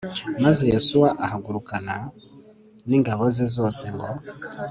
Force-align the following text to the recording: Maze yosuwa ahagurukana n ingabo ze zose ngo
Maze 0.43 0.63
yosuwa 0.73 1.09
ahagurukana 1.25 1.95
n 2.87 2.89
ingabo 2.97 3.23
ze 3.35 3.45
zose 3.55 3.83
ngo 3.95 4.09